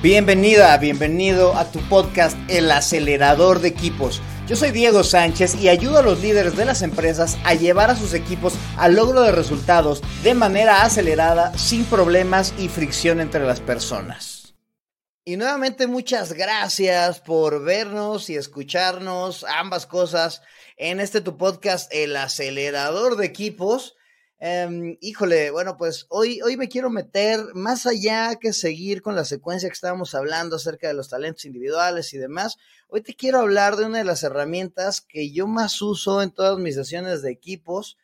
[0.00, 4.22] Bienvenida, bienvenido a tu podcast El acelerador de equipos.
[4.46, 7.96] Yo soy Diego Sánchez y ayudo a los líderes de las empresas a llevar a
[7.96, 13.58] sus equipos al logro de resultados de manera acelerada, sin problemas y fricción entre las
[13.58, 14.54] personas.
[15.24, 20.42] Y nuevamente muchas gracias por vernos y escucharnos ambas cosas
[20.76, 23.96] en este tu podcast El acelerador de equipos.
[24.40, 29.24] Em, híjole, bueno, pues hoy, hoy me quiero meter más allá que seguir con la
[29.24, 32.56] secuencia que estábamos hablando acerca de los talentos individuales y demás.
[32.86, 36.56] Hoy te quiero hablar de una de las herramientas que yo más uso en todas
[36.58, 37.98] mis sesiones de equipos.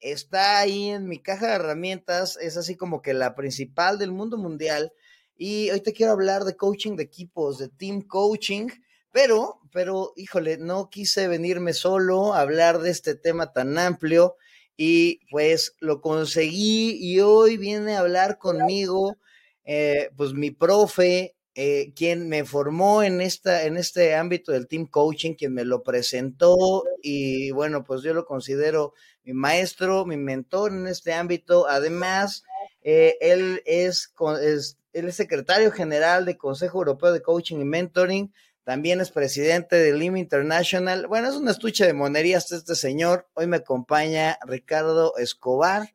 [0.00, 4.38] Está ahí en mi caja de herramientas, es así como que la principal del mundo
[4.38, 4.92] mundial.
[5.36, 8.68] Y hoy te quiero hablar de coaching de equipos, de team coaching.
[9.12, 14.36] Pero, pero, híjole, no quise venirme solo a hablar de este tema tan amplio
[14.76, 19.16] y pues lo conseguí y hoy viene a hablar conmigo,
[19.64, 24.86] eh, pues mi profe, eh, quien me formó en, esta, en este ámbito del team
[24.86, 28.92] coaching, quien me lo presentó y bueno, pues yo lo considero
[29.24, 31.66] mi maestro, mi mentor en este ámbito.
[31.66, 32.42] Además,
[32.82, 38.32] eh, él es, es, él es secretario general del Consejo Europeo de Coaching y Mentoring
[38.66, 41.06] también es presidente de Lim International.
[41.06, 43.28] Bueno, es una estuche de monerías este señor.
[43.34, 45.94] Hoy me acompaña Ricardo Escobar.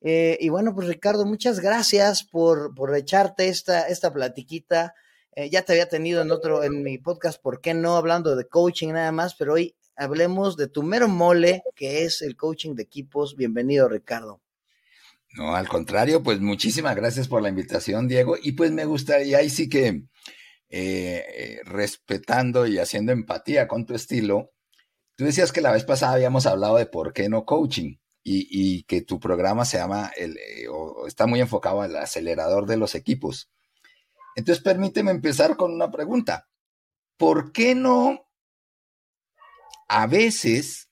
[0.00, 4.96] Eh, y bueno, pues Ricardo, muchas gracias por, por echarte esta, esta platiquita.
[5.36, 7.94] Eh, ya te había tenido en otro, en mi podcast, ¿por qué no?
[7.94, 12.34] Hablando de coaching nada más, pero hoy hablemos de tu mero mole, que es el
[12.34, 13.36] coaching de equipos.
[13.36, 14.40] Bienvenido, Ricardo.
[15.34, 18.34] No, al contrario, pues muchísimas gracias por la invitación, Diego.
[18.42, 20.02] Y pues me gustaría, ahí sí que
[20.72, 24.52] eh, eh, respetando y haciendo empatía con tu estilo,
[25.16, 29.02] tú decías que la vez pasada habíamos hablado de por qué no coaching y, que
[29.02, 33.50] tu programa se llama, el, eh, o está muy enfocado al acelerador de los equipos.
[34.36, 36.48] Entonces, permíteme empezar con una pregunta.
[37.16, 38.28] ¿Por qué no
[39.88, 40.88] a veces,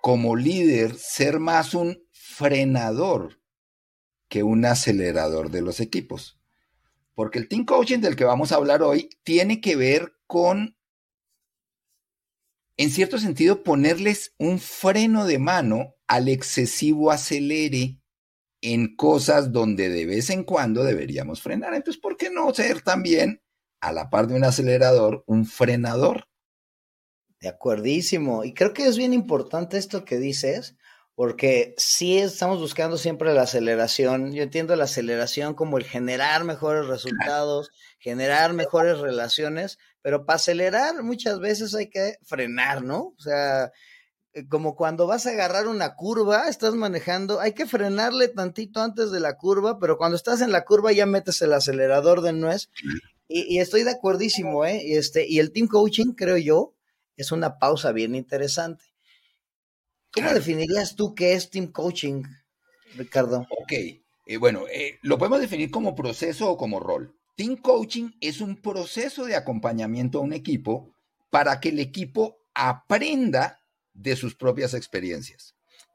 [0.00, 3.40] como líder, ser más un frenador
[4.28, 6.41] que un acelerador de los equipos?
[7.14, 10.76] Porque el team coaching del que vamos a hablar hoy tiene que ver con,
[12.76, 17.98] en cierto sentido, ponerles un freno de mano al excesivo acelere
[18.62, 21.74] en cosas donde de vez en cuando deberíamos frenar.
[21.74, 23.42] Entonces, ¿por qué no ser también,
[23.80, 26.28] a la par de un acelerador, un frenador?
[27.40, 28.44] De acuerdísimo.
[28.44, 30.76] Y creo que es bien importante esto que dices,
[31.14, 34.32] porque sí estamos buscando siempre la aceleración.
[34.32, 41.02] Yo entiendo la aceleración como el generar mejores resultados, generar mejores relaciones, pero para acelerar
[41.02, 43.14] muchas veces hay que frenar, ¿no?
[43.16, 43.72] O sea,
[44.32, 49.10] eh, como cuando vas a agarrar una curva, estás manejando, hay que frenarle tantito antes
[49.10, 52.70] de la curva, pero cuando estás en la curva ya metes el acelerador de nuez.
[53.28, 54.80] Y, y estoy de acuerdísimo, ¿eh?
[54.82, 56.74] Y, este, y el team coaching, creo yo,
[57.16, 58.91] es una pausa bien interesante
[60.12, 62.22] ¿Cómo definirías tú qué es team coaching,
[62.96, 63.46] Ricardo?
[63.62, 67.16] Ok, eh, bueno, eh, lo podemos definir como proceso o como rol.
[67.34, 70.94] Team coaching es un proceso de acompañamiento a un equipo
[71.30, 73.60] para que el equipo aprenda
[73.94, 75.54] de sus propias experiencias,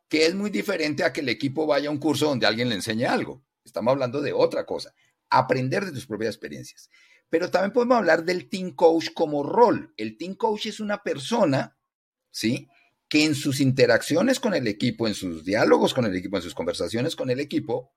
[0.10, 2.76] que es muy diferente a que el equipo vaya a un curso donde alguien le
[2.76, 3.44] enseñe algo.
[3.64, 4.94] Estamos hablando de otra cosa,
[5.30, 6.90] aprender de tus propias experiencias.
[7.30, 9.94] Pero también podemos hablar del team coach como rol.
[9.98, 11.78] El team coach es una persona,
[12.32, 12.68] ¿sí?
[13.10, 16.54] Que en sus interacciones con el equipo, en sus diálogos con el equipo, en sus
[16.54, 17.94] conversaciones con el equipo,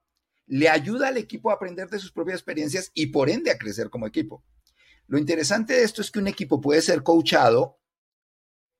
[0.46, 3.90] le ayuda al equipo a aprender de sus propias experiencias y por ende a crecer
[3.90, 4.44] como equipo.
[5.06, 7.80] Lo interesante de esto es que un equipo puede ser coachado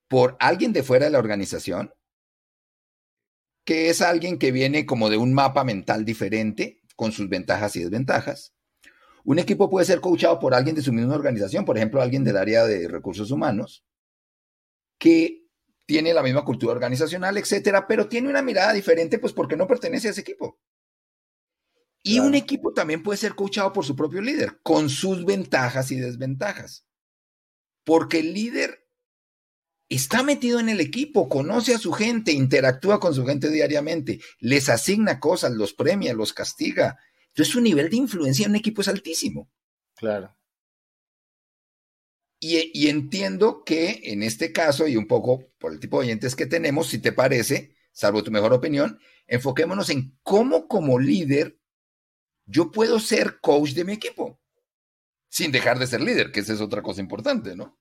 [0.08, 1.92] por alguien de fuera de la organización,
[3.64, 7.80] que es alguien que viene como de un mapa mental diferente, con sus ventajas y
[7.80, 8.54] desventajas.
[9.24, 12.36] Un equipo puede ser coachado por alguien de su misma organización, por ejemplo, alguien del
[12.36, 13.84] área de recursos humanos,
[14.98, 15.39] que
[15.90, 20.06] tiene la misma cultura organizacional, etcétera, pero tiene una mirada diferente, pues porque no pertenece
[20.06, 20.60] a ese equipo.
[22.04, 25.96] Y un equipo también puede ser coachado por su propio líder, con sus ventajas y
[25.96, 26.86] desventajas.
[27.82, 28.86] Porque el líder
[29.88, 34.68] está metido en el equipo, conoce a su gente, interactúa con su gente diariamente, les
[34.68, 37.00] asigna cosas, los premia, los castiga.
[37.30, 39.50] Entonces su nivel de influencia en un equipo es altísimo.
[39.96, 40.36] Claro.
[42.42, 46.46] Y, entiendo que en este caso, y un poco por el tipo de oyentes que
[46.46, 51.58] tenemos, si te parece, salvo tu mejor opinión, enfoquémonos en cómo como líder
[52.46, 54.40] yo puedo ser coach de mi equipo,
[55.28, 57.78] sin dejar de ser líder, que esa es otra cosa importante, ¿no?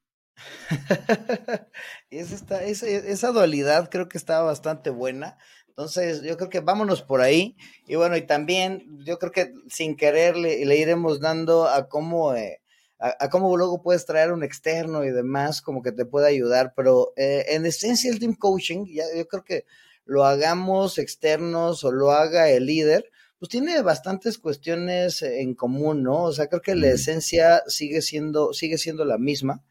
[2.09, 7.55] esa, dualidad creo que está bastante buena Entonces, yo creo que vámonos por ahí.
[7.87, 12.35] Y bueno, y también yo creo que sin querer le, le iremos dando a cómo,
[12.35, 12.61] eh,
[12.99, 16.73] a, cómo luego puedes traer un externo y demás, como que te pueda ayudar.
[16.75, 19.65] Pero eh, en esencia el team coaching, ya, yo creo que
[20.05, 26.23] lo hagamos externos o lo haga el líder, pues tiene bastantes cuestiones en común, ¿no?
[26.23, 29.63] O sea, creo que la esencia sigue siendo, sigue siendo la misma.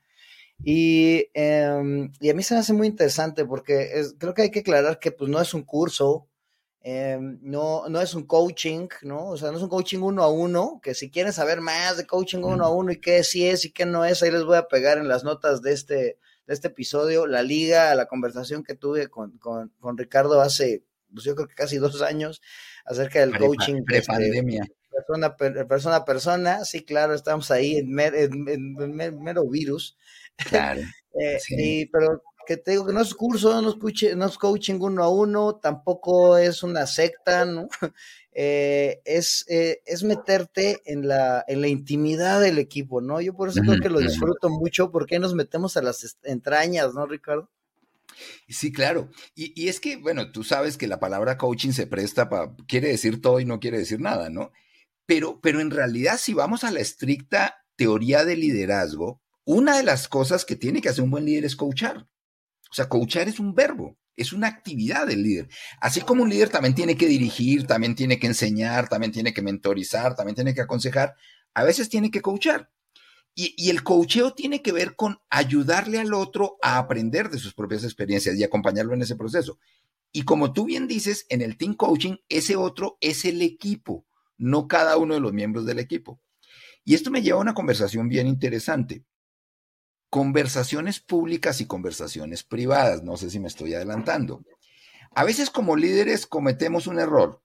[0.65, 4.61] Y, em, y, a mí se me hace muy interesante porque creo que hay que
[4.61, 6.28] aclarar que pues no es un curso,
[6.89, 9.27] em, no, no es un coaching, ¿no?
[9.27, 12.07] O sea, no es un coaching uno a uno, que si quieren saber más de
[12.07, 14.57] coaching uno a uno y qué sí es y qué no es, ahí les voy
[14.57, 18.75] a pegar en las notas de este, de este episodio la liga, la conversación que
[18.75, 20.83] tuve con, con, con Ricardo hace,
[21.13, 22.41] pues yo creo que casi dos años,
[22.87, 23.85] acerca del coaching.
[23.85, 24.65] Pre este, pandemia.
[24.91, 29.97] persona, persona a persona, sí, claro, estamos ahí en, mero virus.
[30.37, 30.81] Claro.
[31.21, 35.05] Eh, pero que te digo que no es curso, no es, no es coaching uno
[35.05, 37.69] a uno, tampoco es una secta, ¿no?
[38.41, 43.21] Eh, es, eh, es meterte en la, en la intimidad del equipo, ¿no?
[43.21, 47.05] Yo por eso creo que lo disfruto mucho, porque nos metemos a las entrañas, ¿no,
[47.05, 47.51] Ricardo?
[48.49, 49.11] Sí, claro.
[49.35, 52.87] Y, y, es que, bueno, tú sabes que la palabra coaching se presta para, quiere
[52.87, 54.53] decir todo y no quiere decir nada, ¿no?
[55.05, 60.07] Pero, pero en realidad, si vamos a la estricta teoría de liderazgo, una de las
[60.07, 62.07] cosas que tiene que hacer un buen líder es coachar.
[62.71, 65.49] O sea, coachar es un verbo, es una actividad del líder.
[65.81, 69.43] Así como un líder también tiene que dirigir, también tiene que enseñar, también tiene que
[69.43, 71.15] mentorizar, también tiene que aconsejar,
[71.55, 72.71] a veces tiene que coachar.
[73.35, 77.55] Y, y, el coacheo tiene que ver con ayudarle al otro a aprender de sus
[77.55, 79.61] propias experiencias y acompañarlo en ese proceso.
[80.11, 84.07] Y como tú bien dices, en el team coaching, ese otro es el equipo,
[84.39, 86.21] no cada uno de los miembros del equipo.
[86.85, 89.05] Y esto me lleva a una conversación bien interesante
[90.11, 93.03] conversaciones públicas y conversaciones privadas.
[93.03, 94.43] No sé si me estoy adelantando.
[95.15, 97.43] A veces como líderes cometemos un error.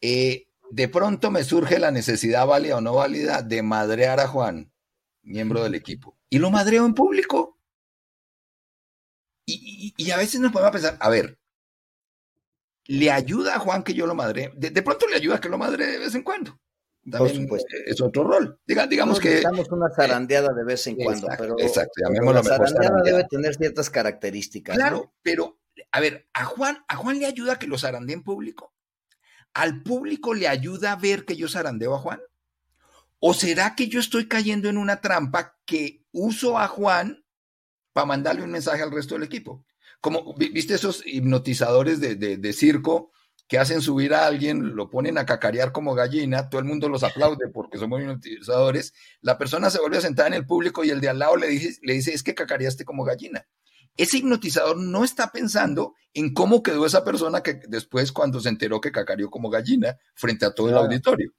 [0.00, 4.72] Eh, de pronto me surge la necesidad válida o no válida de madrear a Juan,
[5.22, 6.18] miembro del equipo.
[6.28, 7.58] Y lo madreo en público.
[9.46, 11.38] Y, a veces nos podemos pensar, a ver,
[12.86, 14.50] ¿le ayuda a Juan que yo lo madre?
[14.56, 16.58] De, de, pronto le ayuda que lo madre de vez en cuando
[17.10, 17.48] también
[17.86, 18.58] es otro rol.
[18.66, 19.28] Diga, digamos que.
[19.28, 21.58] Necesitamos una zarandeada de vez en cuando, pero.
[21.58, 24.76] Exacto, la zarandeada debe tener ciertas características.
[24.76, 25.58] Claro, pero,
[25.92, 28.72] a ver, a Juan, a Juan le ayuda que lo zarandee en público.
[29.52, 32.20] ¿Al público le ayuda a ver que yo zarandeo a Juan?
[33.20, 37.24] ¿O será que yo estoy cayendo en una trampa que uso a Juan
[37.92, 39.64] para mandarle un mensaje al resto del equipo?
[40.00, 43.12] Como, ¿viste esos hipnotizadores de, de, de circo?
[43.46, 47.02] Que hacen subir a alguien, lo ponen a cacarear como gallina, todo el mundo los
[47.02, 50.90] aplaude porque son muy hipnotizadores, la persona se vuelve a sentar en el público y
[50.90, 53.46] el de al lado le dice, le dice es que cacareaste como gallina.
[53.96, 58.80] Ese hipnotizador no está pensando en cómo quedó esa persona que después cuando se enteró
[58.80, 61.32] que cacareó como gallina frente a todo el auditorio.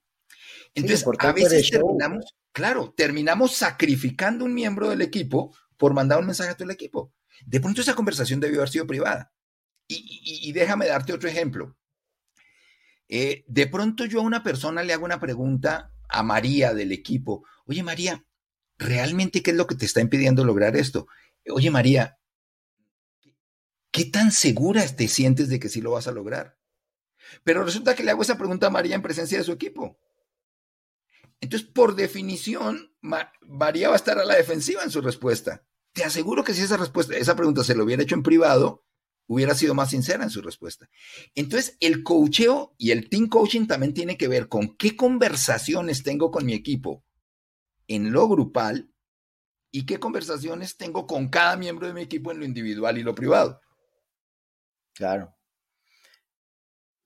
[0.73, 6.51] Entonces, a veces terminamos, claro, terminamos sacrificando un miembro del equipo por mandar un mensaje
[6.51, 7.13] a todo el equipo.
[7.45, 9.33] De pronto esa conversación debió haber sido privada.
[9.87, 11.75] y déjame darte otro ejemplo.
[13.07, 17.45] Eh, de pronto yo a una persona le hago una pregunta a María del equipo.
[17.65, 18.25] Oye, María,
[18.77, 21.07] ¿realmente qué es lo que te está impidiendo lograr esto?
[21.49, 22.19] Oye, María,
[23.91, 26.57] ¿qué tan segura te sientes de que sí lo vas a lograr?
[27.43, 29.99] Pero resulta que le hago esa pregunta a María en presencia de su equipo.
[31.41, 35.63] Entonces, por definición, María va a estar a la defensiva en su respuesta.
[35.93, 38.84] Te aseguro que si esa respuesta, esa pregunta se lo hubiera hecho en privado,
[39.27, 40.89] hubiera sido más sincera en su respuesta.
[41.33, 46.31] Entonces, el coacheo y el team coaching también tiene que ver con qué conversaciones tengo
[46.31, 47.03] con mi equipo
[47.87, 48.91] en lo grupal
[49.71, 53.15] y qué conversaciones tengo con cada miembro de mi equipo en lo individual y lo
[53.15, 53.61] privado.
[54.93, 55.35] Claro.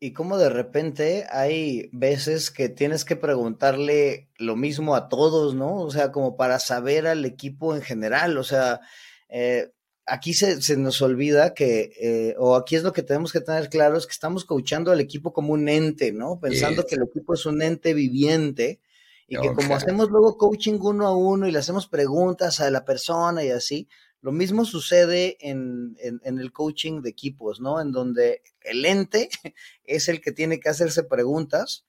[0.01, 5.75] Y como de repente hay veces que tienes que preguntarle lo mismo a todos, ¿no?
[5.75, 8.79] O sea, como para saber al equipo en general, o sea,
[9.27, 9.73] eh,
[10.09, 13.69] aquí se, se, nos olvida que, eh, o aquí es lo que tenemos que tener
[13.69, 16.39] claro, es que estamos coachando al equipo como un ente, ¿no?
[16.39, 18.79] Pensando que el equipo es un ente viviente
[19.27, 22.83] y que como hacemos luego coaching uno a uno y le hacemos preguntas a la
[22.83, 23.87] persona y así,
[24.21, 27.79] lo mismo sucede en, en, en el coaching de equipos, ¿no?
[27.79, 29.29] En donde el ente
[29.83, 31.85] es el que tiene que hacerse preguntas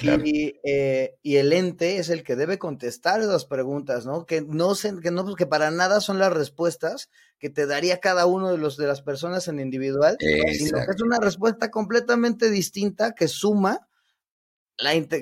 [0.00, 4.24] y, eh, y, el ente es el que debe contestar esas preguntas, ¿no?
[4.24, 8.26] Que no, se, que no, que para nada son las respuestas que te daría cada
[8.26, 13.12] uno de los de las personas en individual, sino que es una respuesta completamente distinta
[13.12, 13.88] que suma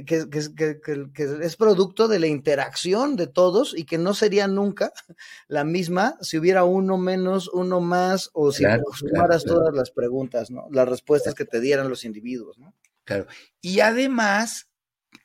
[0.07, 4.93] que, es producto de la interacción de todos y que no sería nunca
[5.49, 8.65] la misma si hubiera uno menos, uno más, o si
[8.95, 10.69] sumaras todas las preguntas, ¿no?
[10.71, 12.75] Las respuestas que te dieran los individuos, ¿no?
[13.09, 13.27] Claro.
[13.63, 14.71] Y además,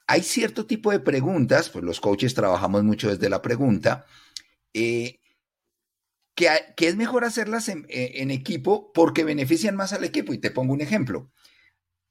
[0.08, 4.06] hay cierto tipo de preguntas, pues los coaches trabajamos mucho desde la pregunta,
[4.74, 5.20] eh,
[6.34, 6.48] que,
[6.78, 10.34] es mejor hacerlas en, en equipo porque benefician más al equipo.
[10.34, 11.30] Y te pongo un ejemplo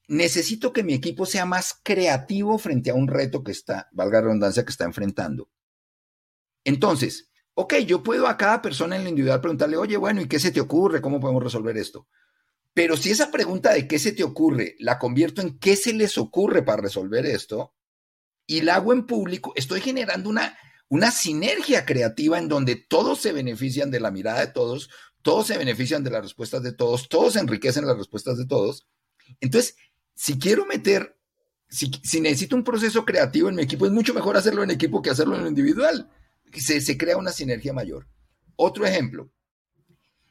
[0.09, 4.27] necesito que mi equipo sea más creativo frente a un reto que está, valga la
[4.27, 5.49] redundancia, que está enfrentando.
[6.65, 10.39] Entonces, ok, yo puedo a cada persona en lo individual preguntarle, oye, bueno, ¿y qué
[10.39, 11.01] se te ocurre?
[11.01, 12.09] ¿Cómo podemos resolver esto?
[12.75, 16.17] Pero si esa pregunta de qué se te ocurre la convierto en qué se les
[16.17, 17.75] ocurre para resolver esto
[18.47, 20.57] y la hago en público, estoy generando una,
[20.89, 24.89] una sinergia creativa en donde todos se benefician de la mirada de todos,
[25.21, 28.89] todos se benefician de las respuestas de todos, todos enriquecen las respuestas de todos.
[29.41, 29.77] Entonces,
[30.15, 31.19] si quiero meter,
[31.69, 35.11] si, necesito un proceso creativo en mi equipo, es mucho mejor hacerlo en equipo que
[35.11, 36.11] hacerlo en lo individual.
[36.55, 38.09] Se, se crea una sinergia mayor.
[38.57, 39.31] Otro ejemplo,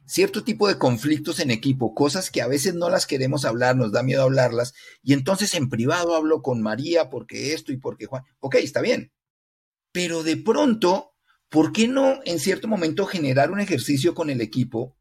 [0.05, 3.91] cierto tipo de conflictos en equipo, cosas que a veces no las queremos hablar, nos
[3.91, 8.23] da miedo hablarlas, y entonces en privado hablo con María porque esto y porque Juan.
[8.39, 9.11] Ok, está bien.
[9.91, 11.13] Pero de pronto,
[11.49, 14.95] ¿por qué no en cierto momento generar un ejercicio con el equipo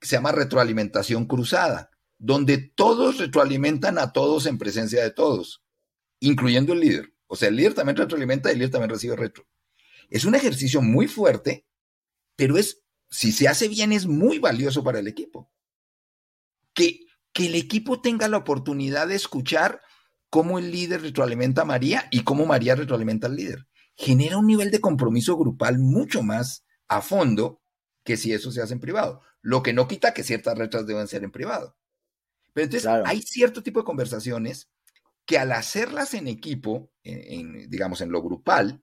[0.00, 1.92] que se llama retroalimentación cruzada?
[2.22, 5.64] donde todos retroalimentan a todos en presencia de todos,
[6.20, 7.12] incluyendo el líder.
[7.26, 9.48] O sea, el líder también retroalimenta y el líder también recibe retro.
[10.08, 11.66] Es un ejercicio muy fuerte,
[12.36, 12.81] pero es,
[13.12, 15.52] si se hace bien, es muy valioso para el equipo.
[16.72, 17.00] Que,
[17.32, 19.82] que el equipo tenga la oportunidad de escuchar
[20.30, 23.68] cómo el líder retroalimenta a María y cómo María retroalimenta al líder.
[23.96, 27.60] Genera un nivel de compromiso grupal mucho más a fondo
[28.02, 29.20] que si eso se hace en privado.
[29.42, 31.76] Lo que no quita que ciertas retras deben ser en privado.
[32.54, 34.70] Pero entonces hay cierto tipo de conversaciones
[35.26, 38.82] que al hacerlas en equipo, en, digamos, en lo grupal,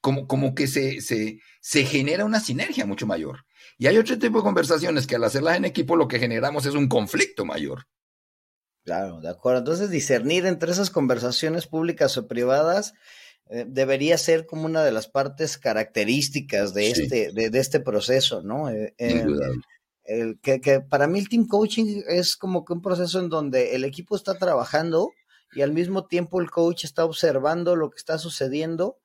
[0.00, 3.44] como, como que se, se, se, genera una sinergia mucho mayor.
[3.78, 6.74] Y hay otro tipo de conversaciones que al hacerlas en equipo lo que generamos es
[6.74, 7.86] un conflicto mayor.
[8.84, 9.60] Claro, de acuerdo.
[9.60, 12.94] Entonces, discernir entre esas conversaciones públicas o privadas
[13.50, 18.68] eh, debería ser como una de las partes características de, este, de, este proceso, ¿no?
[18.68, 18.94] Eh,
[20.04, 23.76] el, que, que, para mí el team coaching es como que un proceso en donde
[23.76, 25.10] el equipo está trabajando
[25.54, 28.98] y al mismo tiempo el coach está observando lo que está sucediendo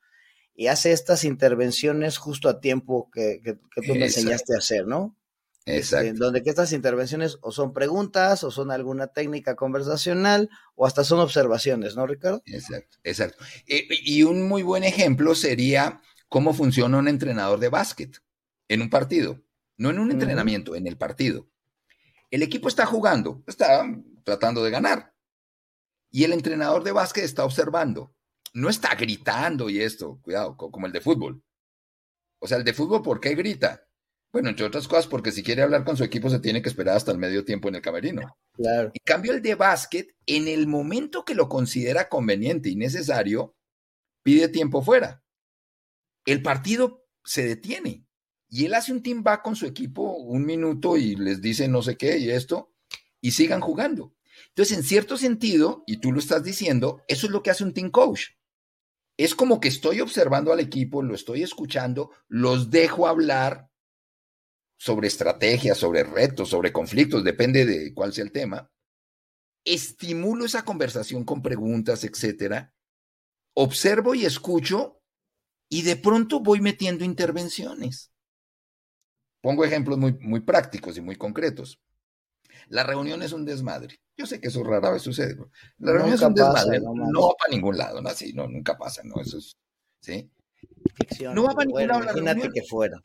[0.56, 5.18] y hace estas intervenciones justo a tiempo que, que, tú me enseñaste a hacer, ¿no?
[5.66, 6.26] Este, Exacto.
[6.26, 11.22] donde que estas intervenciones o son preguntas o son alguna técnica conversacional o hasta son
[11.22, 12.44] observaciones, ¿no, Ricardo?
[12.46, 13.44] Exacto, exacto.
[13.68, 18.18] Eh, y un muy buen ejemplo sería cómo funciona un entrenador de básquet
[18.68, 19.42] en un partido
[19.78, 21.48] no en un entrenamiento, en el partido.
[22.32, 23.86] El equipo está jugando, está
[24.24, 25.14] tratando de ganar.
[26.10, 28.16] Y el entrenador de básquet está observando.
[28.54, 31.44] No está gritando y esto, cuidado, como el de fútbol.
[32.40, 33.88] O sea, el de fútbol, ¿por qué grita?
[34.32, 36.98] Bueno, entre otras cosas, porque si quiere hablar con su equipo se tiene que esperar
[36.98, 38.36] hasta el medio tiempo en el camerino.
[38.54, 38.92] Claro.
[38.94, 43.56] En cambio, el de básquet, en el momento que lo considera conveniente y necesario,
[44.24, 45.24] pide tiempo fuera.
[46.26, 48.06] El partido se detiene.
[48.50, 51.82] Y él hace un team back con su equipo un minuto y les dice no
[51.82, 52.72] sé qué y esto,
[53.22, 54.16] y sigan jugando.
[54.50, 57.74] Entonces, en cierto sentido, y tú lo estás diciendo, eso es lo que hace un
[57.74, 58.32] team coach.
[59.18, 63.70] Es como que estoy observando al equipo, lo estoy escuchando, los dejo hablar
[64.78, 68.70] sobre estrategias, sobre retos, sobre conflictos, depende de cuál sea el tema.
[69.64, 72.74] Estimulo esa conversación con preguntas, etcétera.
[73.56, 75.02] Observo y escucho
[75.70, 78.12] y de pronto voy metiendo intervenciones.
[79.42, 81.80] Pongo ejemplos muy, muy prácticos y muy concretos.
[82.70, 84.00] La reunión es un desmadre.
[84.16, 85.36] Yo sé que eso rara vez sucede.
[85.80, 86.80] La reunión es un desmadre.
[86.80, 89.20] no, va para ningún lado, no, así, no, nunca pasa, ¿no?
[89.22, 89.58] Eso es,
[90.00, 90.30] ¿sí?
[91.34, 92.04] no va para ningún lado.
[92.04, 93.02] Imagínate que fuera.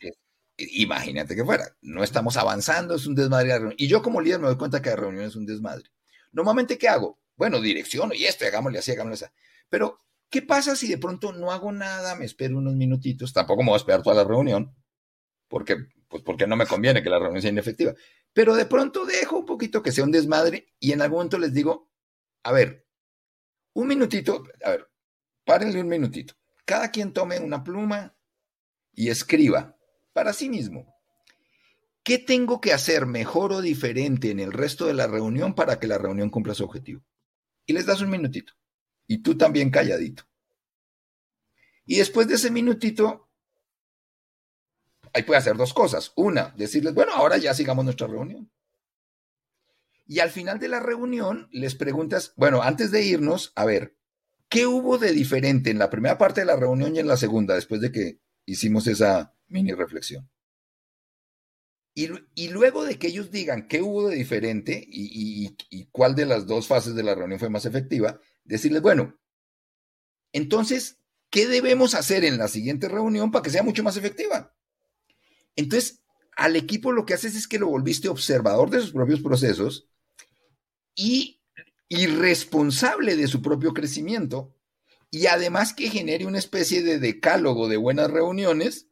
[0.57, 1.65] Imagínate que fuera.
[1.81, 3.77] No estamos avanzando, es un desmadre la reunión.
[3.79, 5.85] Y yo como líder me doy cuenta que la reunión es un desmadre.
[6.33, 7.19] Normalmente, ¿qué hago?
[7.37, 9.35] Bueno, dirección y esto, hagámosle así, hagámosle así.
[9.69, 13.33] Pero, ¿qué pasa si de pronto no hago nada, me espero unos minutitos?
[13.33, 14.75] Tampoco me voy a esperar toda la reunión,
[15.49, 15.77] porque
[16.09, 17.95] pues porque no me conviene que la reunión sea inefectiva.
[18.38, 21.52] Pero de pronto dejo un poquito que sea un desmadre y en algún momento les
[21.52, 21.90] digo,
[22.45, 22.87] a ver,
[23.73, 24.88] un minutito, a ver,
[25.45, 26.35] párenle un minutito.
[26.64, 28.16] Cada quien tome una pluma
[28.92, 29.76] y escriba
[30.12, 30.95] para sí mismo.
[32.04, 35.88] ¿Qué tengo que hacer mejor o diferente en el resto de la reunión para que
[35.88, 37.02] la reunión cumpla su objetivo?
[37.66, 38.52] Y les das un minutito.
[39.09, 40.23] Y tú también calladito.
[41.85, 43.27] Y después de ese minutito,
[45.15, 46.12] ahí puede hacer dos cosas.
[46.17, 48.50] Una, decirles, bueno, ahora ya sigamos nuestra reunión.
[50.07, 53.97] Y al final de la reunión les preguntas, bueno, antes de irnos, a ver,
[54.49, 57.55] ¿qué hubo de diferente en la primera parte de la reunión y en la segunda,
[57.55, 60.31] después de que hicimos esa mini reflexión?
[61.95, 66.69] Y, luego de que ellos digan qué hubo de diferente y, cuál de las dos
[66.69, 69.19] fases de la reunión fue más efectiva, decirles, bueno,
[70.33, 74.55] entonces, ¿qué debemos hacer en la siguiente reunión para que sea mucho más efectiva?
[75.59, 76.03] Entonces,
[76.37, 79.88] al equipo lo que haces es que lo volviste observador de sus propios procesos
[80.95, 81.41] y,
[81.91, 84.55] responsable de su propio crecimiento,
[85.11, 88.87] y además que genere una especie de decálogo de buenas reuniones,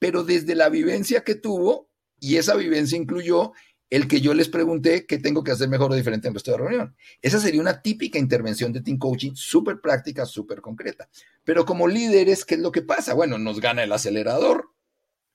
[0.00, 3.52] pero desde la vivencia que tuvo y esa vivencia incluyó
[3.88, 6.58] el que yo les pregunté qué tengo que hacer mejor o diferente en resto de
[6.58, 6.96] reunión.
[7.22, 11.08] Esa sería una típica intervención de team coaching, súper práctica, súper concreta.
[11.44, 13.14] Pero como líderes, ¿qué es lo que pasa?
[13.14, 14.72] Bueno, nos gana el acelerador.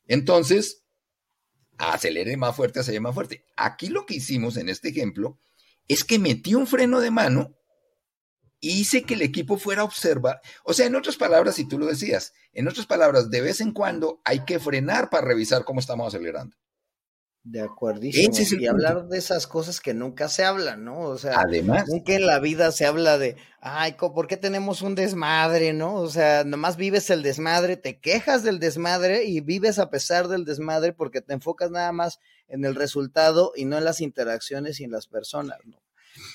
[0.07, 0.83] Entonces,
[1.77, 3.45] acelere más fuerte, acelere más fuerte.
[3.55, 5.37] Aquí lo que hicimos en este ejemplo
[5.87, 7.55] es que metí un freno de mano
[8.59, 10.39] y hice que el equipo fuera a observar.
[10.63, 13.73] O sea, en otras palabras, si tú lo decías, en otras palabras, de vez en
[13.73, 16.55] cuando hay que frenar para revisar cómo estamos acelerando.
[17.45, 18.61] De acuerdísimo.
[18.61, 20.99] y hablar de esas cosas que nunca se hablan, ¿no?
[21.01, 24.95] O sea, Además, nunca en la vida se habla de, ay, ¿por qué tenemos un
[24.95, 25.95] desmadre, no?
[25.95, 30.45] O sea, nomás vives el desmadre, te quejas del desmadre y vives a pesar del
[30.45, 34.85] desmadre porque te enfocas nada más en el resultado y no en las interacciones y
[34.85, 35.83] en las personas, ¿no?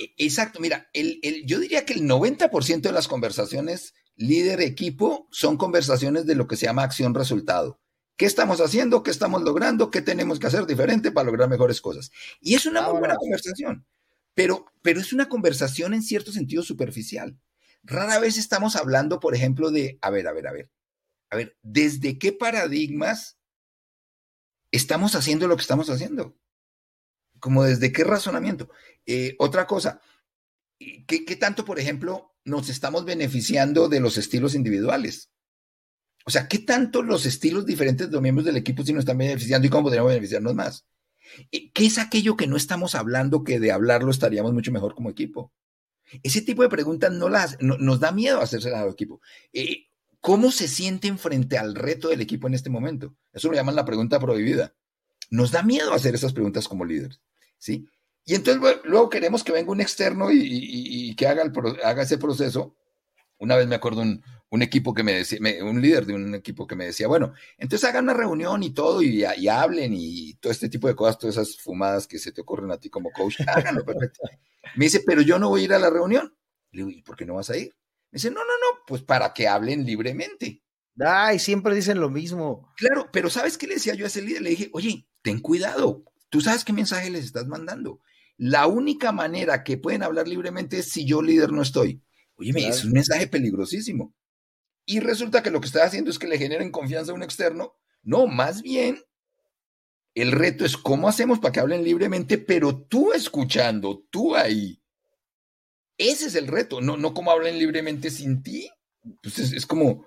[0.00, 5.56] E, exacto, mira, el, el, yo diría que el 90% de las conversaciones líder-equipo son
[5.56, 7.80] conversaciones de lo que se llama acción-resultado.
[8.18, 9.04] ¿Qué estamos haciendo?
[9.04, 9.92] ¿Qué estamos logrando?
[9.92, 12.10] ¿Qué tenemos que hacer diferente para lograr mejores cosas?
[12.40, 13.86] Y es una muy buena conversación,
[14.34, 17.38] pero, pero es una conversación en cierto sentido superficial.
[17.84, 20.68] Rara vez estamos hablando, por ejemplo, de, a ver, a ver, a ver,
[21.30, 23.38] a ver, ¿desde qué paradigmas
[24.72, 26.36] estamos haciendo lo que estamos haciendo?
[27.38, 28.68] Como desde qué razonamiento.
[29.06, 30.00] Eh, otra cosa,
[30.80, 35.30] ¿qué, ¿qué tanto, por ejemplo, nos estamos beneficiando de los estilos individuales?
[36.28, 39.16] O sea, ¿qué tanto los estilos diferentes de los miembros del equipo sí nos están
[39.16, 40.84] beneficiando y cómo podríamos beneficiarnos más?
[41.50, 45.54] ¿Qué es aquello que no estamos hablando que de hablarlo estaríamos mucho mejor como equipo?
[46.22, 49.22] Ese tipo de preguntas no las, nos da miedo hacerse al equipo.
[49.54, 49.86] Eh,
[50.20, 53.16] ¿Cómo se sienten frente al reto del equipo en este momento?
[53.32, 54.74] Eso lo llaman la pregunta prohibida.
[55.30, 57.22] Nos da miedo hacer esas preguntas como líderes,
[57.56, 57.88] ¿sí?
[58.26, 61.50] Y entonces luego queremos que venga un externo y, que haga,
[61.84, 62.76] haga ese proceso.
[63.38, 66.66] Una vez me acuerdo un, un equipo que me decía, un líder de un equipo
[66.66, 70.68] que me decía, bueno, entonces hagan una reunión y todo y, hablen y todo este
[70.68, 73.84] tipo de cosas, todas esas fumadas que se te ocurren a ti como coach, háganlo
[73.84, 74.20] perfecto.
[74.76, 76.34] Me dice, pero yo no voy a ir a la reunión.
[76.70, 77.74] Le digo, ¿y por qué no vas a ir?
[78.10, 80.62] Me dice, no, no, no, pues para que hablen libremente.
[80.98, 82.72] Ay, siempre dicen lo mismo.
[82.76, 84.42] Claro, pero ¿sabes qué le decía yo a ese líder?
[84.42, 88.00] Le dije, oye, ten cuidado, tú sabes qué mensaje les estás mandando.
[88.36, 92.02] La única manera que pueden hablar libremente es si yo líder no estoy.
[92.36, 94.14] Oye, es un mensaje peligrosísimo
[94.90, 97.74] y resulta que lo que está haciendo es que le generen confianza a un externo.
[98.02, 98.98] No, más bien,
[100.14, 104.82] el reto es cómo hacemos para que hablen libremente, pero tú escuchando, tú ahí.
[105.98, 108.70] Ese es el reto, no, no cómo hablen libremente sin ti.
[109.22, 110.06] Pues es, como,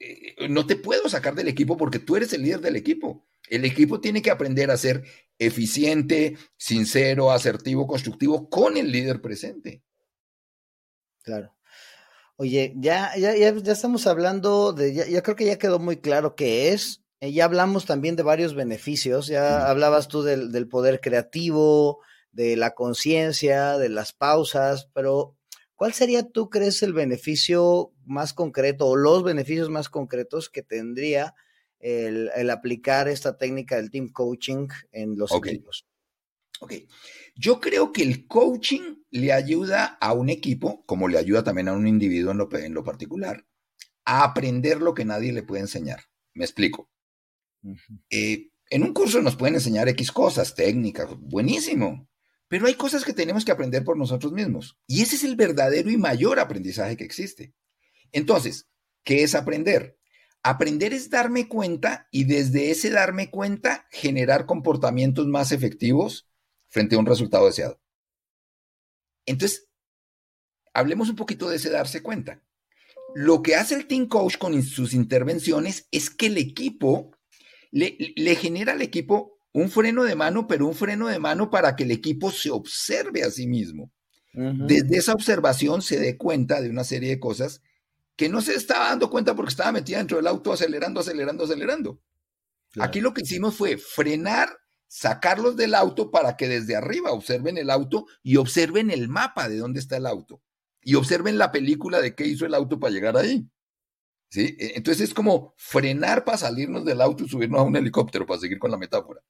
[0.00, 3.24] eh, no te puedo sacar del equipo porque tú eres el líder del equipo.
[3.48, 5.04] El equipo tiene que aprender a ser
[5.38, 9.84] eficiente, sincero, asertivo, constructivo con el líder presente.
[11.22, 11.55] Claro.
[12.38, 16.72] Oye, ya, ya, ya, estamos hablando de, ya, creo que ya quedó muy claro qué
[16.72, 17.02] es.
[17.20, 19.26] Eh, ya hablamos también de varios beneficios.
[19.26, 22.00] Ya hablabas tú del, del poder creativo,
[22.36, 25.34] de la conciencia, de las pausas, pero
[25.74, 31.34] ¿cuál sería, tú crees, el beneficio más concreto o los beneficios más concretos que tendría
[31.78, 35.86] el, el aplicar esta técnica del team coaching en los equipos?
[36.60, 36.72] Ok.
[37.34, 41.72] Yo creo que el coaching le ayuda a un equipo, como le ayuda también a
[41.72, 43.46] un individuo en lo, en lo particular,
[44.04, 46.00] a aprender lo que nadie le puede enseñar.
[46.34, 46.90] Me explico.
[48.10, 52.08] Eh, en un curso nos pueden enseñar X cosas, técnicas, buenísimo,
[52.48, 54.78] pero hay cosas que tenemos que aprender por nosotros mismos.
[54.86, 57.54] Y ese es el verdadero y mayor aprendizaje que existe.
[58.12, 58.68] Entonces,
[59.04, 59.98] ¿qué es aprender?
[60.42, 66.28] Aprender es darme cuenta y desde ese darme cuenta generar comportamientos más efectivos
[66.68, 67.80] frente a un resultado deseado.
[69.24, 69.68] Entonces,
[70.72, 72.42] hablemos un poquito de ese darse cuenta.
[73.14, 77.16] Lo que hace el team coach con sus intervenciones es que el equipo
[77.70, 81.84] le, genera al equipo un freno de mano, pero un freno de mano para que
[81.84, 83.90] el equipo se observe a sí mismo.
[84.34, 87.62] Desde esa observación se dé cuenta de una serie de cosas
[88.16, 92.02] que no se estaba dando cuenta porque estaba metida dentro del auto acelerando, acelerando, acelerando.
[92.78, 97.70] Aquí lo que hicimos fue frenar sacarlos del auto para que desde arriba observen el
[97.70, 100.42] auto y observen el mapa de dónde está el auto.
[100.82, 103.48] y observen la película de qué hizo el auto para llegar ahí.
[104.30, 104.56] ¿Sí?
[104.56, 108.38] E, entonces es como frenar para salirnos del auto y subirnos a un helicóptero, para
[108.38, 109.20] seguir con la metáfora.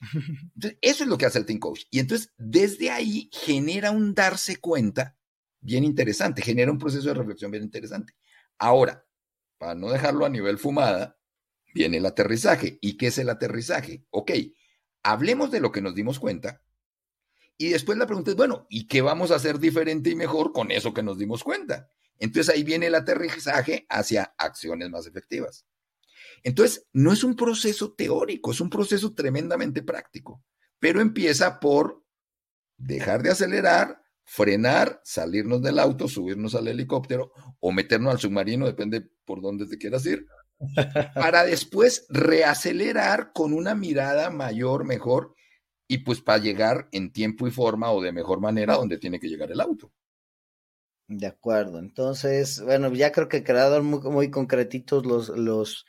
[0.54, 1.82] Entonces, eso es lo que hace el Team Coach.
[1.90, 5.16] Y entonces, desde ahí genera un darse cuenta
[5.60, 8.14] bien interesante, genera un proceso de reflexión bien interesante.
[8.58, 9.06] Ahora,
[9.58, 11.18] para no dejarlo a nivel fumada,
[11.72, 12.78] viene el aterrizaje.
[12.80, 14.04] ¿Y qué es el aterrizaje?
[14.10, 14.32] Ok,
[15.02, 16.62] hablemos de lo que nos dimos cuenta.
[17.56, 20.70] Y después la pregunta es, bueno, ¿y qué vamos a hacer diferente y mejor con
[20.70, 21.88] eso que nos dimos cuenta?
[22.18, 25.66] Entonces ahí viene el aterrizaje hacia acciones más efectivas.
[26.42, 30.42] Entonces, no es un proceso teórico, es un proceso tremendamente práctico,
[30.78, 32.04] pero empieza por
[32.76, 39.08] dejar de acelerar, frenar, salirnos del auto, subirnos al helicóptero o meternos al submarino, depende
[39.24, 40.26] por dónde te quieras ir,
[41.14, 45.34] para después reacelerar con una mirada mayor, mejor,
[45.88, 49.28] y pues para llegar en tiempo y forma o de mejor manera donde tiene que
[49.28, 49.92] llegar el auto.
[51.08, 55.84] De acuerdo, entonces, bueno, ya creo que quedaron muy, muy concretitos los, los,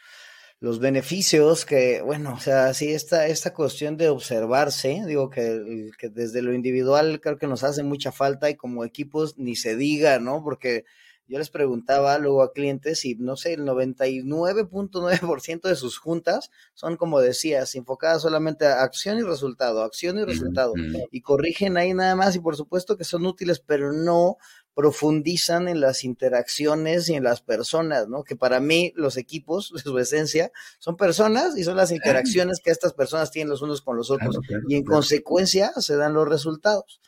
[0.60, 6.10] los beneficios que, bueno, o sea, sí, esta, esta cuestión de observarse, digo que, que,
[6.10, 10.20] desde lo individual creo que nos hace mucha falta y como equipos ni se diga,
[10.20, 10.44] ¿no?
[10.44, 10.84] Porque
[11.28, 16.98] yo les preguntaba luego a clientes y no sé, el 99.9% de sus juntas son,
[16.98, 20.74] como decías, enfocadas solamente a acción y resultado, acción y resultado,
[21.12, 24.38] y corrigen ahí nada más y por supuesto que son útiles, pero no
[24.74, 28.24] profundizan en las interacciones y en las personas, ¿no?
[28.24, 32.72] Que para mí los equipos, de su esencia, son personas y son las interacciones que
[32.72, 37.02] estas personas tienen los unos con los otros y en consecuencia se dan los resultados.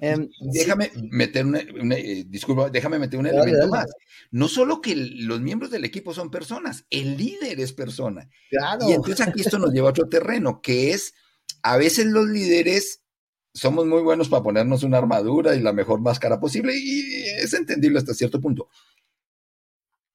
[0.00, 3.86] Em, déjame meter una, eh, disculpa, déjame meter un elemento más.
[4.30, 8.28] No solo que los miembros del equipo son personas, el líder es persona.
[8.86, 11.14] Y entonces aquí esto nos lleva a otro terreno, que es
[11.62, 13.02] a veces los líderes
[13.54, 17.98] somos muy buenos para ponernos una armadura y la mejor máscara posible, y es entendible
[17.98, 18.68] hasta cierto punto.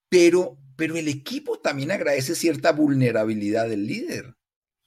[0.07, 4.35] Pero, pero el equipo también agradece cierta vulnerabilidad del líder.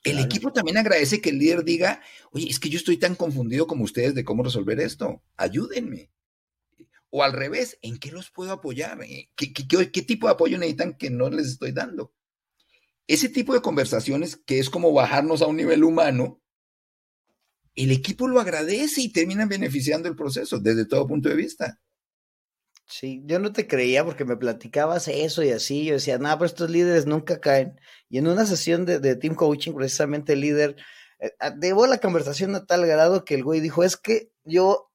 [0.07, 3.67] El equipo también agradece que el líder diga, oye, es que yo estoy tan confundido
[3.67, 6.11] como ustedes de cómo resolver esto, ayúdenme.
[7.11, 9.03] O al revés, ¿en qué los puedo apoyar?
[9.03, 12.15] Eh, ¿Qué, qué tipo de apoyo necesitan que no les estoy dando?
[13.09, 16.41] Ese tipo de conversaciones que es como bajarnos a un nivel humano,
[17.75, 21.81] el equipo lo agradece y terminan beneficiando el proceso desde todo punto de vista.
[22.89, 25.85] Sí, yo no te creía porque me platicabas eso y así.
[25.87, 27.81] Yo decía, nada, pero estos líderes nunca caen.
[28.09, 30.77] Y en una sesión de, de team coaching, precisamente el líder
[31.19, 34.91] eh, llevó la conversación a tal grado que el güey dijo: Es que yo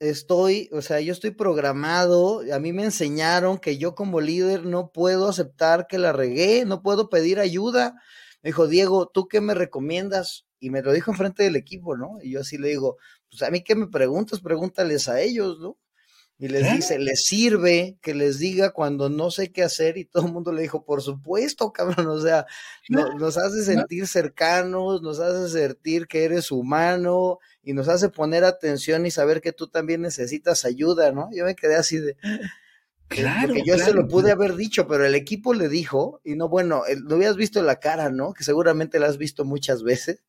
[0.00, 2.42] estoy, o sea, yo estoy programado.
[2.54, 6.82] A mí me enseñaron que yo, como líder, no puedo aceptar que la regué, no
[6.82, 7.94] puedo pedir ayuda.
[8.42, 10.46] Me dijo, Diego, ¿tú qué me recomiendas?
[10.60, 12.18] y me lo dijo enfrente del equipo, ¿no?
[12.22, 12.96] Y yo así le digo,
[13.30, 15.76] pues a mí que me preguntas, pregúntales a ellos, ¿no?
[16.42, 19.96] Y les dice, ¿les sirve que les diga cuando no sé qué hacer?
[19.96, 22.46] Y todo el mundo le dijo, por supuesto, cabrón, o sea,
[22.88, 29.06] nos hace sentir cercanos, nos hace sentir que eres humano y nos hace poner atención
[29.06, 31.28] y saber que tú también necesitas ayuda, ¿no?
[31.32, 32.16] Yo me quedé así de,
[33.06, 33.54] Claro.
[33.64, 37.14] yo se lo pude haber dicho, pero el equipo le dijo, y no, bueno, lo
[37.14, 38.32] habías visto la cara, ¿no?
[38.32, 40.24] Que seguramente la has visto muchas veces,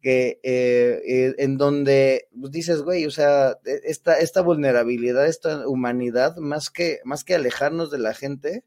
[0.00, 5.66] que eh, eh, en donde pues, dices, güey, o sea, e, esta, esta vulnerabilidad, esta
[5.68, 8.64] humanidad, más que, más que alejarnos de la gente,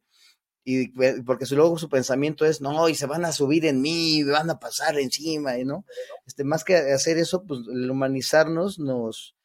[0.65, 0.89] y
[1.23, 4.59] porque luego su pensamiento es, no, y se van a subir en mí, van a
[4.59, 5.85] pasar encima, y no,
[6.25, 9.35] este, más que hacer eso, pues el humanizarnos nos,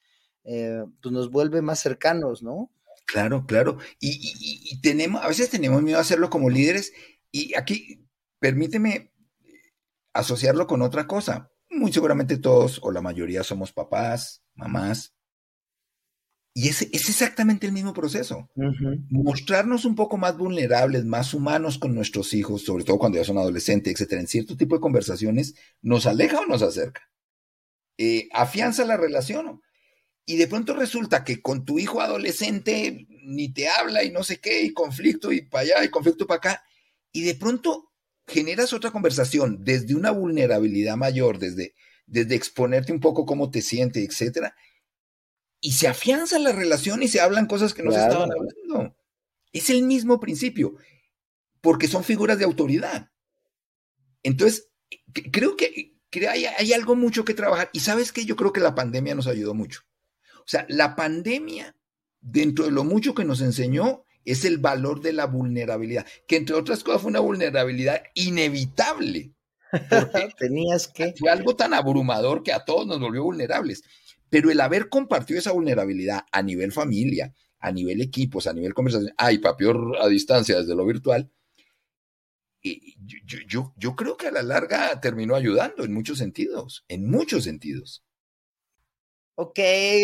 [0.44, 2.70] eh, pues nos vuelve más cercanos, ¿no?
[3.08, 3.78] Claro, claro.
[4.00, 6.92] Y, tenemos, a veces tenemos miedo a hacerlo como líderes.
[7.32, 8.06] Y aquí,
[8.38, 9.12] permíteme
[10.12, 11.50] asociarlo con otra cosa.
[11.78, 15.14] Muy seguramente todos o la mayoría somos papás, mamás.
[16.54, 18.48] Y es, es exactamente el mismo proceso.
[19.10, 23.38] Mostrarnos un poco más vulnerables, más humanos con nuestros hijos, sobre todo cuando ya son
[23.38, 27.02] adolescentes, etcétera, en cierto tipo de conversaciones, ¿nos aleja o nos acerca?
[27.96, 29.60] Eh, afianza la relación
[30.24, 34.40] y de pronto resulta que con tu hijo adolescente ni te habla y no sé
[34.40, 36.62] qué, y conflicto y para allá y conflicto para acá,
[37.12, 37.87] y de pronto
[38.28, 41.74] generas otra conversación desde una vulnerabilidad mayor, desde,
[42.06, 44.54] desde exponerte un poco cómo te sientes, etcétera,
[45.60, 48.96] y se afianza la relación y se hablan cosas que no se estaban hablando.
[49.52, 50.76] Es el mismo principio,
[51.60, 53.10] porque son figuras de autoridad.
[54.22, 54.68] Entonces,
[55.32, 55.96] creo que,
[56.28, 59.26] hay, hay algo mucho que trabajar, y sabes que yo creo que la pandemia nos
[59.26, 59.82] ayudó mucho
[60.48, 61.76] o sea, la pandemia,
[62.22, 66.54] dentro de lo mucho que nos enseñó, es el valor de la vulnerabilidad, que entre
[66.54, 69.32] otras cosas fue una vulnerabilidad inevitable.
[69.70, 71.14] Porque Tenías que.
[71.18, 73.82] Fue algo tan abrumador que a todos nos volvió vulnerables.
[74.30, 79.12] Pero el haber compartido esa vulnerabilidad a nivel familia, a nivel equipos, a nivel conversación,
[79.30, 81.30] y para peor a distancia desde lo virtual,
[82.60, 87.08] y yo, yo, yo creo que a la larga terminó ayudando en muchos sentidos, en
[87.08, 88.04] muchos sentidos.
[89.40, 89.60] Ok,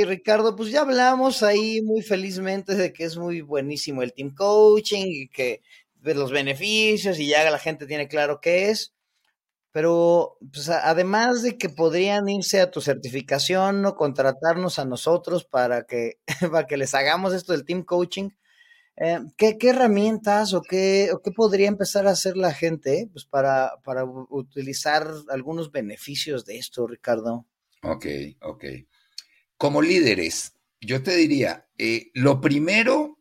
[0.07, 5.07] Ricardo, pues ya hablamos ahí muy felizmente de que es muy buenísimo el team coaching
[5.07, 5.61] y que
[5.97, 8.95] de los beneficios y ya la gente tiene claro qué es.
[9.73, 15.83] Pero pues, además de que podrían irse a tu certificación o contratarnos a nosotros para
[15.83, 16.21] que,
[16.53, 18.31] para que les hagamos esto del team coaching,
[18.99, 23.73] eh, ¿qué, herramientas o qué, o qué podría empezar a hacer la gente pues, para,
[23.83, 27.47] para utilizar algunos beneficios de esto, Ricardo?
[27.83, 28.07] Ok,
[28.41, 28.65] ok.
[29.65, 33.19] Como líderes, yo te diría, eh, lo primero,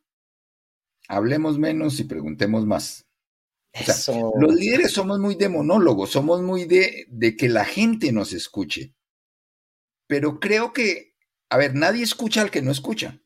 [1.08, 3.08] hablemos menos y preguntemos más.
[4.38, 8.94] los líderes somos muy de monólogos, somos muy de, de que la gente nos escuche.
[10.06, 11.16] Pero creo que,
[11.50, 13.22] a ver, nadie escucha al que no escucha.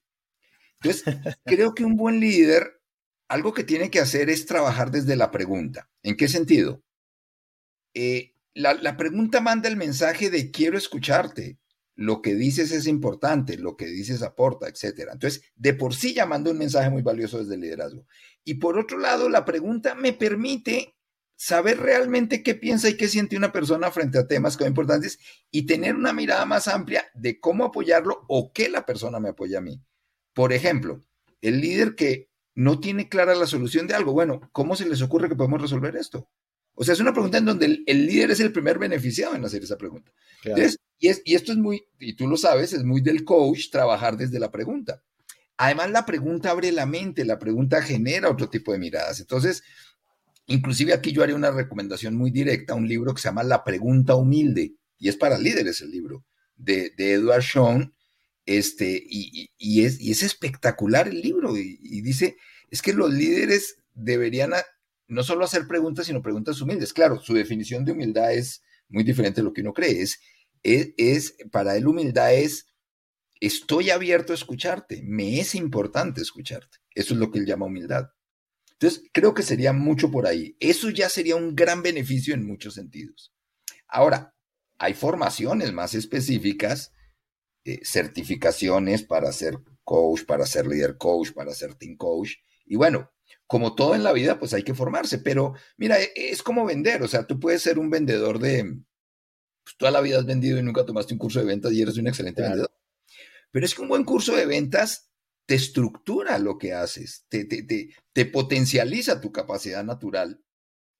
[0.80, 1.04] Entonces,
[1.44, 2.84] creo que un buen líder,
[3.30, 5.90] algo que tiene que hacer es trabajar desde la pregunta.
[6.04, 6.84] ¿En qué sentido?
[7.96, 11.58] Eh, la, la, pregunta manda el mensaje de quiero escucharte,
[11.98, 15.10] lo que dices es importante, lo que dices aporta, etc.
[15.12, 18.06] Entonces, de por sí ya manda un mensaje muy valioso desde el liderazgo.
[18.44, 20.96] Y por otro lado, la pregunta me permite
[21.36, 25.20] saber realmente qué piensa y qué siente una persona frente a temas que son importantes
[25.50, 29.58] y tener una mirada más amplia de cómo apoyarlo o qué la persona me apoya
[29.58, 29.82] a mí.
[30.34, 31.04] Por ejemplo,
[31.42, 35.30] el líder que no tiene clara la solución de algo, bueno, ¿cómo se les ocurre
[35.30, 36.30] que podemos resolver esto?
[36.80, 39.64] O sea, es una pregunta en donde el, líder es el primer beneficiado en hacer
[39.64, 40.12] esa pregunta.
[40.46, 44.40] y, y esto es muy, y tú lo sabes, es muy del coach trabajar desde
[44.40, 45.02] la pregunta.
[45.58, 49.20] Además, la pregunta abre la mente, la pregunta genera otro tipo de miradas.
[49.20, 49.64] Entonces,
[50.46, 54.14] inclusive aquí yo haría una recomendación muy directa, un libro que se llama La pregunta
[54.16, 56.24] humilde, y es para líderes el libro,
[56.56, 57.96] de, Edward Sean,
[58.46, 62.38] este, y, es, y es espectacular el libro, y, dice,
[62.70, 64.54] es que los líderes deberían
[65.08, 66.94] no solo hacer preguntas, sino preguntas humildes.
[66.94, 70.02] Claro, su definición de humildad es muy diferente de lo que uno cree.
[70.02, 70.20] Es,
[70.64, 72.68] es, para él humildad es,
[73.40, 76.78] estoy abierto a escucharte, me es importante escucharte.
[76.94, 78.10] Eso es lo que él llama humildad.
[78.74, 80.56] Entonces, creo que sería mucho por ahí.
[80.60, 83.34] Eso ya sería un gran beneficio en muchos sentidos.
[83.88, 84.36] Ahora,
[84.78, 86.94] hay formaciones más específicas,
[87.64, 92.34] eh, certificaciones para ser coach, para ser líder coach, para ser team coach.
[92.66, 93.12] Y bueno,
[93.48, 97.02] como todo en la vida, pues hay que formarse, pero mira, e, es como vender,
[97.02, 98.64] o sea, tú puedes ser un vendedor de,
[99.64, 101.98] pues toda la vida has vendido y nunca tomaste un curso de ventas y eres
[101.98, 102.72] un excelente vendedor.
[103.52, 105.10] Pero es que un buen curso de ventas
[105.46, 110.44] te estructura lo que haces, te, te, te, te potencializa tu capacidad natural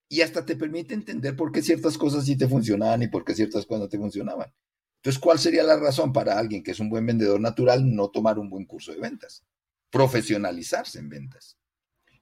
[0.08, 3.34] y hasta te permite entender por qué ciertas cosas sí te funcionaban y por qué
[3.34, 4.52] ciertas cosas no te funcionaban.
[4.96, 8.38] Entonces, ¿cuál sería la razón para alguien que es un buen vendedor natural no tomar
[8.38, 9.44] un buen curso de ventas?
[9.90, 11.57] Profesionalizarse en ventas.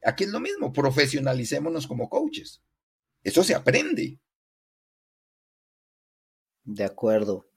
[0.05, 2.63] Aquí es lo mismo, profesionalicémonos como coaches.
[3.23, 4.19] Eso se aprende.
[6.65, 7.49] De acuerdo.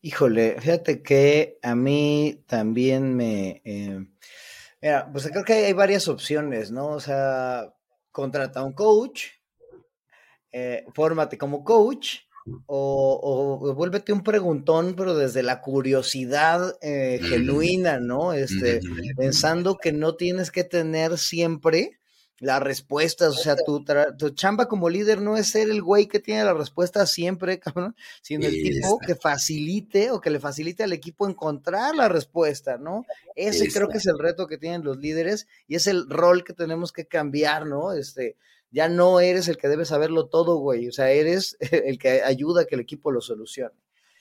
[0.00, 3.62] Híjole, fíjate que a mí también me...
[3.64, 4.04] Eh,
[4.80, 6.88] mira, pues creo que hay varias opciones, ¿no?
[6.88, 7.72] O sea,
[8.10, 9.26] contrata a un coach,
[10.50, 12.20] eh, fórmate como coach
[12.66, 18.32] o, o, vuélvete un preguntón, pero desde la curiosidad eh, genuina, ¿no?
[18.32, 18.80] Este,
[19.16, 21.98] pensando que no tienes que tener siempre
[22.42, 23.84] las respuestas, o sea, tu,
[24.18, 27.94] tu, chamba como líder no es ser el güey que tiene la respuesta siempre, cabrón,
[28.20, 33.04] sino el tipo que facilite o que le facilite al equipo encontrar la respuesta, ¿no?
[33.36, 36.52] Ese creo que es el reto que tienen los líderes y es el rol que
[36.52, 37.92] tenemos que cambiar, ¿no?
[37.92, 38.36] Este,
[38.72, 40.88] ya no eres el que debe saberlo todo, güey.
[40.88, 43.76] O sea, eres el que ayuda a que el equipo lo solucione.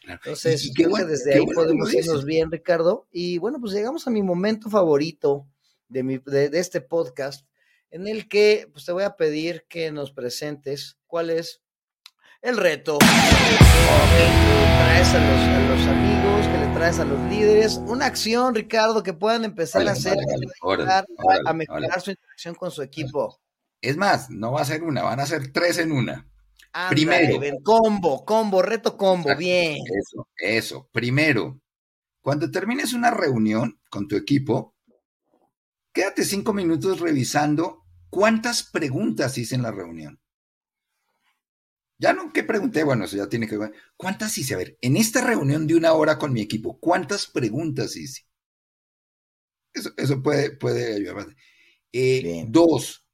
[0.07, 3.07] Entonces, creo que desde ahí podemos irnos bien, Ricardo.
[3.11, 5.47] Y bueno, pues llegamos a mi momento favorito
[5.87, 7.45] de, mi, de, este podcast,
[7.91, 11.61] en el que pues, te voy a pedir que nos presentes cuál es
[12.41, 13.61] el reto que traes
[15.13, 17.79] a los, amigos, que le traes a los líderes.
[17.85, 20.17] Una acción, Ricardo, que puedan empezar a hacer
[21.45, 23.39] a mejorar su interacción con su equipo.
[23.81, 26.27] Es más, no va a ser una, van a ser tres en una.
[26.89, 27.39] Primero.
[27.63, 29.79] combo, combo, reto combo, bien.
[29.99, 30.89] Eso, eso.
[30.93, 31.59] Primero,
[32.21, 34.75] cuando termines una reunión con tu equipo,
[35.91, 40.21] quédate cinco minutos revisando cuántas preguntas hice en la reunión.
[41.97, 43.73] Ya no que pregunté, bueno, eso ya tiene que ver.
[43.95, 44.55] ¿Cuántas hice?
[44.55, 48.23] A ver, en esta reunión de una hora con mi equipo, ¿cuántas preguntas hice?
[49.73, 51.35] Eso, puede, puede ayudar.
[51.93, 53.07] Eh, dos,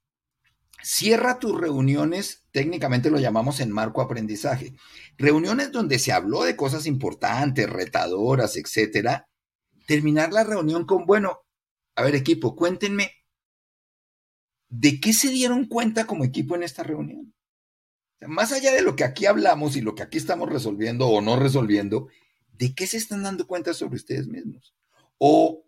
[0.82, 4.74] Cierra tus reuniones, técnicamente lo llamamos en marco aprendizaje.
[5.16, 9.28] Reuniones donde se habló de cosas importantes, retadoras, etcétera.
[9.86, 11.40] Terminar la reunión con, bueno,
[11.96, 13.12] a ver equipo, cuéntenme,
[14.68, 17.34] ¿de qué se dieron cuenta como equipo en esta reunión?
[18.26, 21.38] más allá de lo que aquí hablamos y lo que aquí estamos resolviendo o no
[21.38, 22.08] resolviendo,
[22.52, 24.74] ¿de qué se están dando cuenta sobre ustedes mismos?
[25.18, 25.64] O,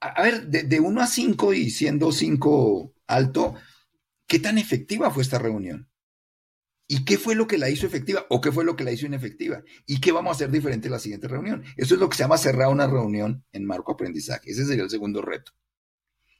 [0.00, 3.54] a, ver, de, 1 a 5 y siendo 5 alto,
[4.28, 5.90] ¿qué tan efectiva fue esta reunión?
[6.86, 9.06] ¿Y qué fue lo que la hizo efectiva o qué fue lo que la hizo
[9.06, 9.62] inefectiva?
[9.86, 11.64] ¿Y qué vamos a hacer diferente en la siguiente reunión?
[11.76, 14.50] Eso es lo que se llama cerrar una reunión en marco aprendizaje.
[14.50, 15.52] Ese sería el segundo reto.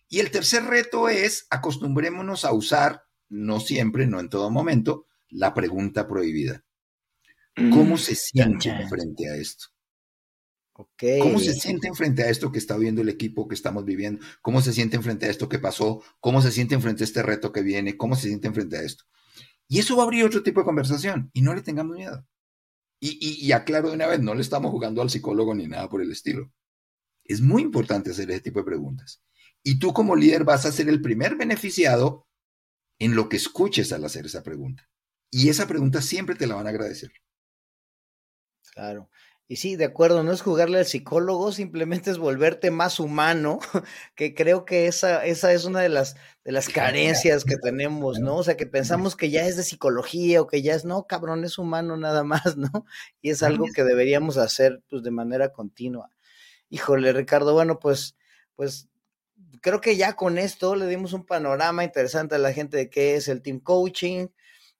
[0.08, 5.52] Y el tercer reto es acostumbrémonos a usar, no siempre, no en todo momento, la
[5.52, 6.64] pregunta prohibida.
[7.54, 9.66] ¿Cómo mm, se sienten frente a esto?
[11.20, 14.24] ¿Cómo se sienten frente a esto que está viendo el equipo que estamos viviendo?
[14.42, 16.02] ¿Cómo se sienten frente a esto que pasó?
[16.20, 17.96] ¿Cómo se sienten frente a este reto que viene?
[17.96, 19.04] ¿Cómo se sienten frente a esto?
[19.66, 22.24] Y eso va a abrir otro tipo de conversación y no le tengamos miedo.
[23.00, 26.02] Y, y, aclaro de una vez, no le estamos jugando al psicólogo ni nada por
[26.02, 26.52] el estilo.
[27.24, 29.22] Es muy importante hacer ese tipo de preguntas.
[29.62, 32.26] Y tú como líder vas a ser el primer beneficiado
[32.98, 34.88] en lo que escuches al hacer esa pregunta.
[35.30, 37.12] Y esa pregunta siempre te la van a agradecer.
[38.72, 39.10] Claro.
[39.50, 43.60] Y sí, de acuerdo, no es jugarle al psicólogo, simplemente es volverte más humano,
[44.14, 48.36] que creo que esa, esa es una de las, de las carencias que tenemos, ¿no?
[48.36, 51.44] O sea, que pensamos que ya es de psicología o que ya es, no, cabrón,
[51.44, 52.84] es humano nada más, ¿no?
[53.22, 56.10] Y es algo que deberíamos hacer pues de manera continua.
[56.68, 58.16] Híjole, Ricardo, bueno, pues,
[58.54, 58.88] pues
[59.62, 63.14] creo que ya con esto le dimos un panorama interesante a la gente de qué
[63.14, 64.26] es el team coaching,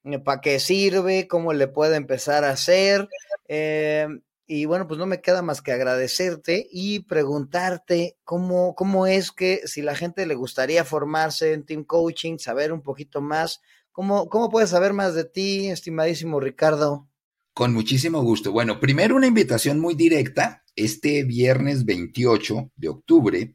[0.05, 3.09] eh, para qué sirve, cómo le puede empezar a hacer.
[3.49, 4.09] Eh,
[4.51, 9.61] y bueno, pues no me queda más que agradecerte y preguntarte cómo, cómo es que
[9.67, 13.61] si la gente le gustaría formarse en team coaching, saber un poquito más,
[13.93, 17.07] ¿cómo, cómo puedes saber más de ti, estimadísimo Ricardo?
[17.53, 18.51] Con muchísimo gusto.
[18.51, 20.65] Bueno, primero una invitación muy directa.
[20.75, 23.55] Este viernes 28 de octubre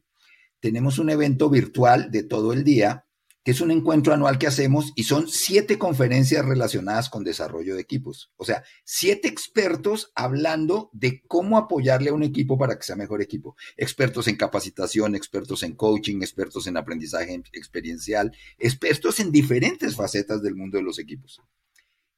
[0.60, 3.03] tenemos un evento virtual de todo el día
[3.44, 7.82] que es un encuentro anual que hacemos y son siete conferencias relacionadas con desarrollo de
[7.82, 8.32] equipos.
[8.36, 13.20] O sea, siete expertos hablando de cómo apoyarle a un equipo para que sea mejor
[13.20, 13.54] equipo.
[13.76, 20.54] Expertos en capacitación, expertos en coaching, expertos en aprendizaje experiencial, expertos en diferentes facetas del
[20.54, 21.42] mundo de los equipos.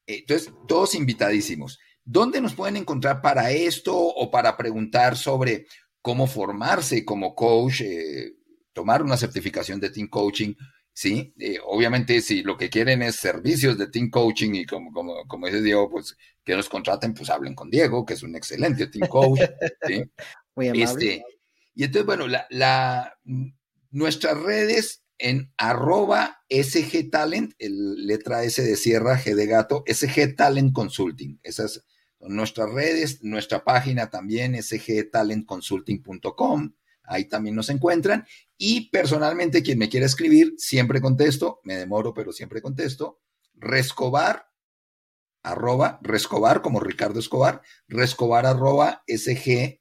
[0.06, 1.80] Entonces, todos invitadísimos.
[2.04, 5.66] ¿Dónde nos pueden encontrar para esto o para preguntar sobre
[6.00, 8.36] cómo formarse como coach, eh,
[8.72, 10.54] tomar una certificación de team coaching?
[10.96, 11.32] ¿Sí?
[11.38, 15.46] Eh, obviamente, si lo que quieren es servicios de team coaching y como, como, como
[15.46, 19.06] dice Diego, pues que nos contraten, pues hablen con Diego, que es un excelente team
[19.06, 19.40] coach,
[19.86, 20.04] ¿sí?
[20.56, 20.84] Muy amable.
[20.84, 21.22] Este,
[21.74, 23.18] y entonces, bueno, la, la,
[23.90, 30.34] nuestras redes en arroba SG Talent, el letra S de sierra, G de gato, SG
[30.34, 31.38] Talent Consulting.
[31.42, 31.84] Esas
[32.18, 36.72] son nuestras redes, nuestra página también, sgtalentconsulting.com
[37.06, 38.26] ahí también nos encuentran.
[38.56, 43.20] Y personalmente, quien me quiera escribir, siempre contesto, me demoro, pero siempre contesto.
[43.54, 44.50] Rescobar,
[45.42, 49.80] arroba, rescobar, como Ricardo Escobar, rescobar arroba sg,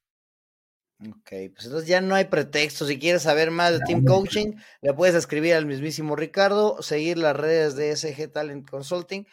[1.01, 2.85] Ok, pues entonces ya no hay pretexto.
[2.85, 7.37] Si quieres saber más de Team Coaching, le puedes escribir al mismísimo Ricardo, seguir las
[7.37, 9.25] redes de SG Talent Consulting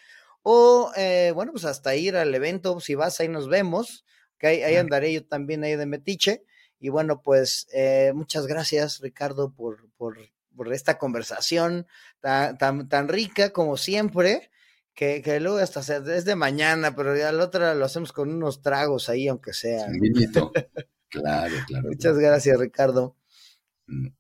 [0.48, 4.06] o, eh, bueno, pues hasta ir al evento, si vas, ahí nos vemos,
[4.38, 6.44] que ahí, andaré yo también ahí de Metiche.
[6.80, 10.20] Y bueno, pues eh, muchas gracias, Ricardo, por, por,
[10.56, 11.88] por esta conversación
[12.20, 14.52] tan, tan, tan, rica como siempre,
[14.94, 18.30] que, que luego hasta se, es de mañana, pero ya la otra lo hacemos con
[18.32, 19.88] unos tragos ahí, aunque sea.
[21.10, 21.88] claro, claro.
[21.88, 23.18] Muchas gracias, Ricardo.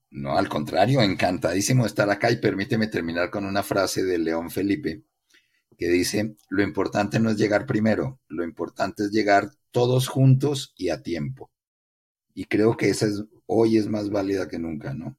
[0.09, 4.49] No, al contrario, encantadísimo de estar acá y permíteme terminar con una frase de León
[4.49, 5.03] Felipe
[5.75, 10.89] que dice, lo importante no es llegar primero, lo importante es llegar todos juntos y
[10.89, 11.51] a tiempo.
[12.33, 15.17] Y creo que esa es, hoy es más válida que nunca, ¿no?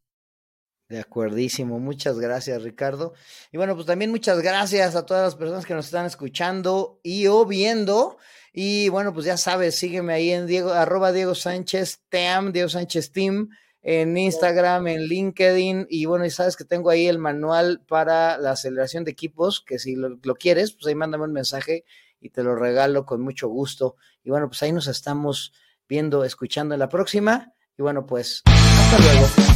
[0.89, 3.13] De acuerdísimo, muchas gracias Ricardo.
[3.51, 7.27] Y bueno, pues también muchas gracias a todas las personas que nos están escuchando y
[7.27, 8.19] o viendo.
[8.53, 13.11] Y bueno, pues ya sabes, sígueme ahí en Diego, arroba Diego Sánchez Team, Diego Sánchez
[13.11, 13.49] Team
[13.89, 18.51] en Instagram, en LinkedIn, y bueno, y sabes que tengo ahí el manual para la
[18.51, 21.85] aceleración de equipos, que si lo, quieres, pues ahí mándame un mensaje
[22.21, 23.95] y te lo regalo con mucho gusto.
[24.25, 25.53] Y bueno, pues ahí nos estamos
[25.89, 29.56] viendo, escuchando en la próxima, y bueno, pues hasta luego.